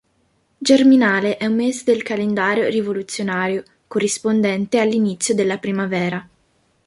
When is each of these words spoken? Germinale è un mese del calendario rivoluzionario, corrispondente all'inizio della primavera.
Germinale 0.57 1.37
è 1.37 1.45
un 1.45 1.53
mese 1.53 1.83
del 1.83 2.01
calendario 2.01 2.67
rivoluzionario, 2.67 3.63
corrispondente 3.87 4.79
all'inizio 4.79 5.35
della 5.35 5.59
primavera. 5.59 6.27